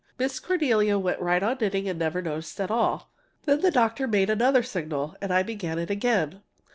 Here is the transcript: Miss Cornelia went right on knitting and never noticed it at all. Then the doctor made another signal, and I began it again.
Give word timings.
Miss 0.17 0.39
Cornelia 0.39 0.97
went 0.97 1.19
right 1.21 1.43
on 1.43 1.57
knitting 1.61 1.87
and 1.87 1.99
never 1.99 2.23
noticed 2.23 2.59
it 2.59 2.63
at 2.63 2.71
all. 2.71 3.11
Then 3.43 3.61
the 3.61 3.69
doctor 3.69 4.07
made 4.07 4.31
another 4.31 4.63
signal, 4.63 5.15
and 5.21 5.31
I 5.31 5.43
began 5.43 5.77
it 5.77 5.91
again. 5.91 6.41